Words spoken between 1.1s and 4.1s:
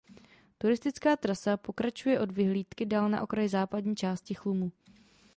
trasa pokračuje od vyhlídky dál na okraj západní